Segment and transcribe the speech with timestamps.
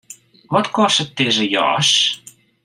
[0.53, 1.89] Wat kostet dizze jas?